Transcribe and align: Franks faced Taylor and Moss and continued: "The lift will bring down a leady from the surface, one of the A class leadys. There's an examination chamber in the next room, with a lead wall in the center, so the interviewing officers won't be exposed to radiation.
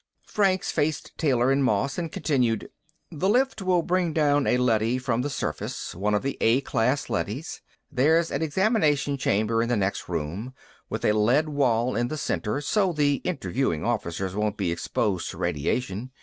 Franks 0.25 0.71
faced 0.71 1.15
Taylor 1.15 1.51
and 1.51 1.63
Moss 1.63 1.99
and 1.99 2.11
continued: 2.11 2.71
"The 3.11 3.29
lift 3.29 3.61
will 3.61 3.83
bring 3.83 4.13
down 4.13 4.47
a 4.47 4.57
leady 4.57 4.97
from 4.97 5.21
the 5.21 5.29
surface, 5.29 5.93
one 5.93 6.15
of 6.15 6.23
the 6.23 6.39
A 6.41 6.61
class 6.61 7.07
leadys. 7.07 7.61
There's 7.91 8.31
an 8.31 8.41
examination 8.41 9.15
chamber 9.15 9.61
in 9.61 9.69
the 9.69 9.77
next 9.77 10.09
room, 10.09 10.55
with 10.89 11.05
a 11.05 11.13
lead 11.13 11.49
wall 11.49 11.95
in 11.95 12.07
the 12.07 12.17
center, 12.17 12.61
so 12.61 12.91
the 12.91 13.17
interviewing 13.17 13.85
officers 13.85 14.35
won't 14.35 14.57
be 14.57 14.71
exposed 14.71 15.29
to 15.29 15.37
radiation. 15.37 16.09